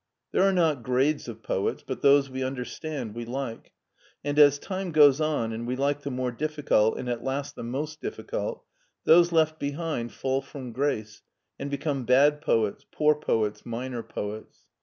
[0.31, 3.71] There are not grades of poets but those we understand we like,
[4.23, 7.61] and as time goes on and we like the more difficult and at last the
[7.61, 8.63] most difficult,
[9.03, 11.21] those left behind fall from grace
[11.59, 14.61] and become bad poets, poor poets, minor poets.